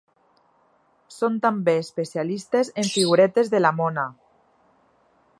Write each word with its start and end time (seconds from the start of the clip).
Són 1.15 1.35
també 1.43 1.75
especialistes 1.81 2.73
en 2.83 2.89
figuretes 2.93 3.53
de 3.55 3.61
la 3.61 3.73
mona. 3.81 4.07